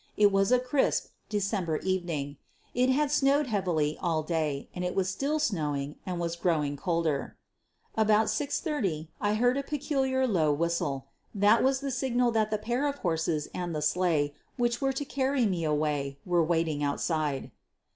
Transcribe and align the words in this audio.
It 0.17 0.31
was 0.31 0.51
a 0.51 0.57
crisp 0.57 1.09
December 1.29 1.77
evening. 1.77 2.37
It 2.73 2.89
had 2.89 3.11
snowed 3.11 3.45
heav 3.45 3.67
ily 3.67 3.99
all 4.01 4.23
day, 4.23 4.67
and 4.73 4.83
it 4.83 4.95
was 4.95 5.09
still 5.11 5.37
snowing 5.37 5.95
and 6.07 6.19
was 6.19 6.35
grow 6.35 6.63
ing 6.63 6.75
colder. 6.75 7.37
About 7.95 8.27
6 8.27 8.61
:30 8.61 9.09
I 9.21 9.35
heard 9.35 9.59
a 9.59 9.61
peculiar 9.61 10.25
low 10.25 10.51
whistle. 10.51 11.05
That 11.35 11.61
was 11.63 11.81
the 11.81 11.91
signal 11.91 12.31
that 12.31 12.49
the 12.49 12.57
pair 12.57 12.87
of 12.87 12.95
horses 12.95 13.47
and 13.53 13.75
the 13.75 13.81
sleigh 13.83 14.33
which 14.57 14.81
were 14.81 14.93
to 14.93 15.05
carry 15.05 15.45
me 15.45 15.63
away 15.63 16.17
were 16.25 16.43
waiting 16.43 16.81
outside. 16.81 17.51